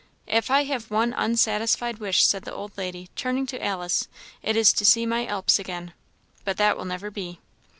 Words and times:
If 0.25 0.49
I 0.49 0.63
have 0.63 0.89
one 0.89 1.13
unsatisfied 1.13 1.99
wish," 1.99 2.25
said 2.25 2.41
the 2.41 2.51
old 2.55 2.75
lady, 2.75 3.11
turning 3.15 3.45
to 3.45 3.63
Alice, 3.63 4.07
"it 4.41 4.57
is 4.57 4.73
to 4.73 4.83
see 4.83 5.05
my 5.05 5.27
Alps 5.27 5.59
again; 5.59 5.93
but 6.43 6.57
that 6.57 6.75
will 6.75 6.85
never 6.85 7.11
be. 7.11 7.39